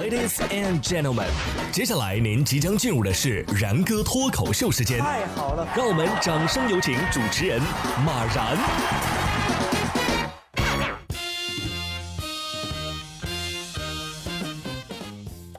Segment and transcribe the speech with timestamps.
[0.00, 1.28] Ladies and gentlemen，
[1.70, 4.98] 接下来您即将进入的是然哥脱口秀时间。
[4.98, 7.60] 太好了，让我们掌声有请主持人
[8.02, 8.56] 马然。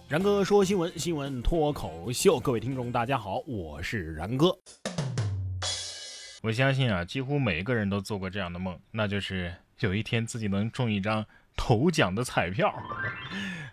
[0.07, 4.47] 然哥说新闻，新闻脱口秀，各位听众大家好，我是然哥。
[6.41, 11.23] 我相信啊，几乎每个人都做过这样的梦，那就是有一天自己能中一张
[11.55, 12.73] 头奖的彩票。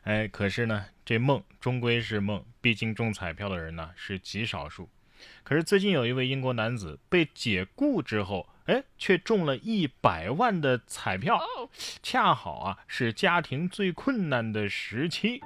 [0.02, 4.88] 哎，可是呢，这梦终归是梦，毕竟中彩票的人呢是极少数。
[5.42, 11.38] 可是最近有一位英国男子被解雇之后，哎，却中了一百万的彩票，
[12.02, 15.42] 恰好啊是家庭最困难的时期。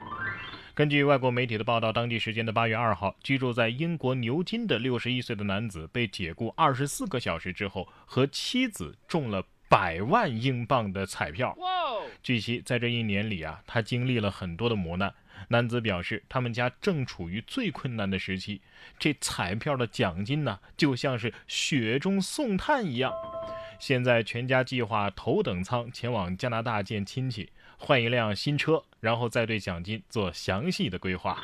[0.74, 9.44] 根据外国媒体的报道，当地时间的八月二号，居住在英国牛津的六十一岁的男子被解雇二十四个小时之后，和妻子中了。
[9.74, 11.59] 百万英镑的彩票。
[12.23, 15.12] 据悉，在这一年里啊，他经历了很多的磨难。
[15.48, 18.60] 男子表示，他们家正处于最困难的时期，
[19.00, 23.12] 这彩票的奖金呢，就像是雪中送炭一样。
[23.81, 31.36] 现在全家计划头等舱前往加拿大见亲戚，换一辆新车，然后再对奖金做详细的规划。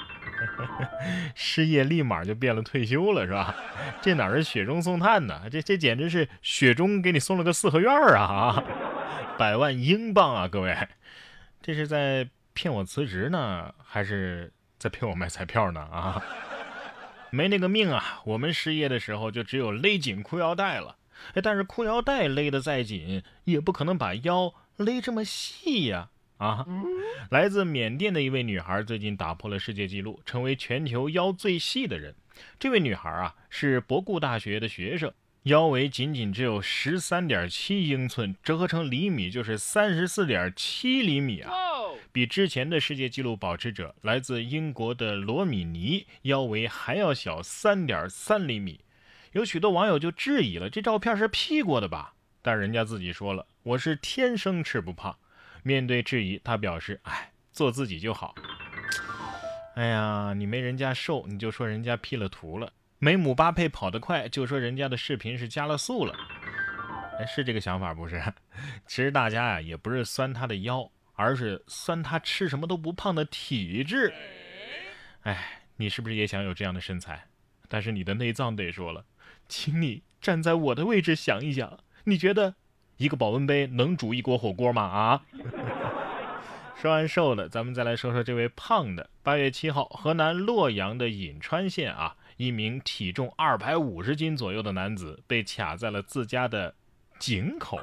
[1.34, 3.54] 失业立马就变了退休了，是吧？
[4.00, 5.42] 这哪是雪中送炭呢？
[5.50, 8.62] 这这简直是雪中给你送了个四合院啊！
[9.38, 10.76] 百万英镑啊，各位，
[11.62, 15.80] 这是在骗我辞职呢，还是在骗我买彩票呢？
[15.80, 16.22] 啊，
[17.30, 18.20] 没那个命啊！
[18.24, 20.96] 我们失业的时候就只有勒紧裤腰带了。
[21.34, 26.08] 哎，但是裤腰带勒得再紧，也不可能把腰勒这么细呀！
[27.28, 32.14] 来自缅甸的一位女孩最近打破了世界纪录，成为全球腰最细的人。
[32.58, 41.52] 这位女孩啊，是博固大学的学生，腰围仅仅只有十三点七英寸，折合成厘米就是三十四点七厘米啊！
[42.10, 48.80] 比之前的世界纪录保持者来自英国的罗米尼腰围还要小三点三厘米。
[49.32, 52.14] 有许多网友就质疑了，这照片是 P 过的吧？
[52.40, 55.18] 但人家自己说了，我是天生吃不胖。
[55.62, 58.34] 面对质疑，他表示：“哎，做自己就好。”
[59.76, 66.14] 哎呀，你没人家瘦，你就说人家 P 了图了；没姆巴佩跑得快，就说人家的视频是加了速了。
[67.18, 68.20] 哎，是这个想法不是？
[68.86, 74.12] 其实大家呀，也不是酸他的腰，而是酸他吃什么都不胖的体质。
[75.22, 77.28] 哎，你是不是也想有这样的身材？
[77.68, 79.06] 但是你的内脏得说了，
[79.48, 82.56] 请你站在我的位置想一想，你觉得？
[83.00, 84.82] 一个保温杯能煮一锅火锅吗？
[84.82, 85.22] 啊！
[86.76, 89.08] 说完瘦的，咱们再来说说这位胖的。
[89.22, 96.74] 八月七号，河南洛阳的颍川县啊，一名体重二百五十斤左右的男子被卡在了自家的
[97.18, 97.80] 井口。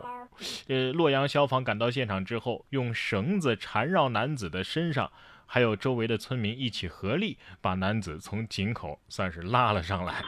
[0.67, 5.11] 呃，洛阳消防赶到现场之后，用绳子缠绕男子的身上，
[5.47, 10.23] 还有周围的村民一起合力把男子从井口算是拉了上来。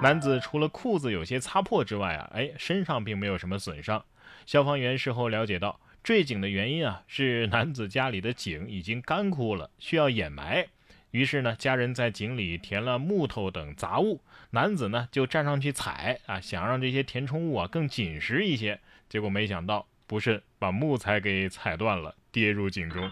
[0.00, 4.04] 男子除了裤子有些擦破之外啊，哎，身上并没有什么损伤。
[4.46, 10.66] 消防员事后了解到，坠井的原因啊是男子家里的井已经干枯了，需要掩埋。
[11.10, 18.80] 于是呢，家人在井里填了木头等杂物，男子呢就站上去踩啊，想让这些填充物啊更紧实一些。
[19.08, 23.10] 结果没想到，不慎把木材给踩断了，跌入井中。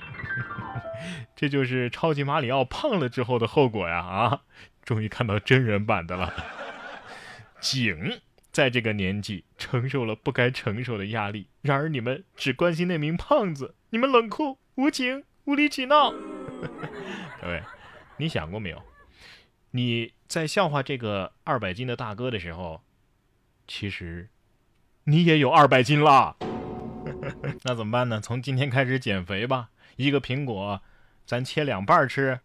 [1.36, 3.98] 这就是超级马里奥胖了之后的后果呀！
[3.98, 4.42] 啊，
[4.82, 6.32] 终于看到真人版的了，
[7.60, 8.20] 井。
[8.52, 16.10] 在这个年纪承受了不该承受的压力，然而你们只关心那名胖子，你们冷酷无情、无理取闹。
[17.40, 17.62] 各位，
[18.16, 18.82] 你想过没有？
[19.70, 22.82] 你在笑话这个二百斤的大哥的时候，
[23.68, 24.28] 其实
[25.04, 26.36] 你也有二百斤啦。
[27.62, 28.20] 那怎么办呢？
[28.20, 30.82] 从今天开始减肥吧，一个苹果，
[31.24, 32.40] 咱切两半吃。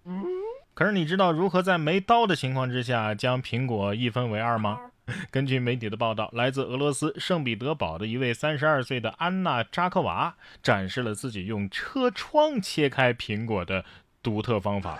[0.75, 4.91] 可是你知道如何在没刀的情况之下将苹果一分为二吗？
[5.29, 13.85] 根据媒体的报道，来自俄罗斯圣彼得堡的一位三十二岁的安娜扎克娃展示了自己用车窗切开苹果的
[14.23, 14.97] 独特方法。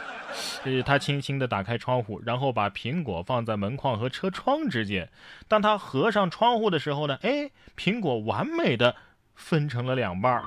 [0.63, 5.09] 呃，她轻轻地打开窗户，然后把苹果放在门框和车窗之间。
[5.47, 8.95] 当她合上窗户的时候呢，哎，苹果完美的
[9.33, 10.43] 分成了两半。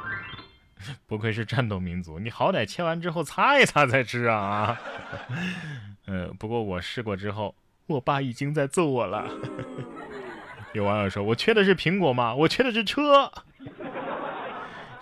[1.08, 4.80] 不愧是战斗民族，你好歹切完之后擦一擦再吃啊啊！
[6.06, 7.52] 呃，不过我试过之后。
[7.88, 9.28] 我爸已经在揍我了。
[10.74, 12.34] 有网友说：“我缺的是苹果吗？
[12.34, 13.32] 我缺的是车。”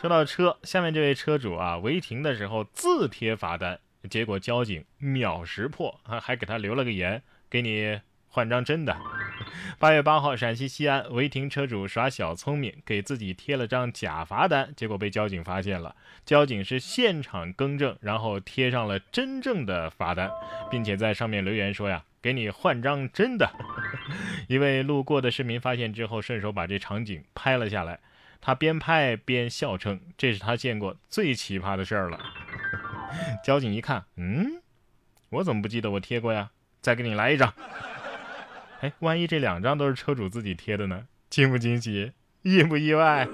[0.00, 8.96] 说到车，下面这位车主啊，违停的时候自贴罚单，结果交警秒识破，还还给他留了个言：“给你换张真的。
[9.78, 15.96] 八月八号，陕西西安违停车主耍小聪明，给自己贴了张假罚单，结果被交警发现了。
[16.24, 20.30] 交警是现场更正，然后贴上了真正的罚单，
[20.70, 23.48] 并且在上面留言说呀：“给你换张真的。”
[24.48, 28.00] 一位路过的市民发现之后，顺手把这场景拍了下来。
[28.40, 32.18] 他边拍边笑称：“这是他见过最奇葩的事儿了。”
[33.44, 34.60] 交警一看，嗯，
[35.30, 36.50] 我怎么不记得我贴过呀？
[36.80, 37.52] 再给你来一张。
[38.82, 41.06] 哎，万一这两张都是车主自己贴的呢？
[41.30, 42.12] 惊不惊喜？
[42.42, 43.26] 意不意外？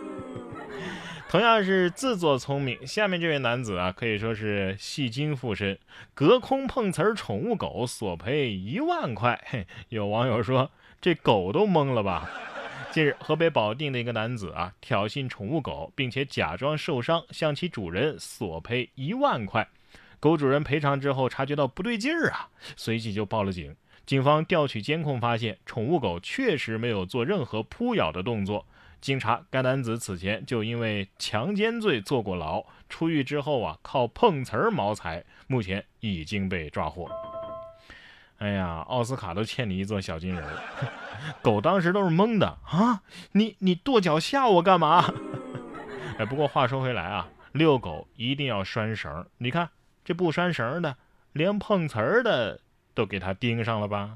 [1.33, 5.79] 同样是自作聪明，下面这位男子啊，可以说是戏精附身，
[6.13, 9.43] 隔空碰瓷儿宠物狗索赔一万块。
[9.47, 10.71] 嘿，有网友说
[11.01, 12.31] 这狗都懵了吧？
[12.91, 19.67] 近日，河北保定的一个男子啊，挑衅宠物狗，并且假装受伤向其主人索赔一万块。
[20.21, 23.75] 狗主人赔偿之后，察觉到不对劲儿啊，随即就报了警。
[24.05, 28.67] 警方调取监控发现，宠物狗确实没有做任何扑咬的动作。
[29.03, 37.11] 经查，该男子此前就因为强奸罪坐过牢，出狱之后啊，靠碰瓷儿谋财，目前已经被抓获。
[38.39, 40.45] 哎呀，奥斯卡都欠你一座小金人。
[41.43, 43.03] 狗当时都是懵的啊，
[43.33, 45.13] 你你跺脚吓我干嘛？
[46.19, 49.27] 哎，不过话说回来啊，遛狗一定要拴绳。
[49.39, 49.69] 你看
[50.05, 50.97] 这不拴绳的，
[51.33, 52.61] 连碰瓷儿的
[52.95, 54.15] 都给他盯上了吧？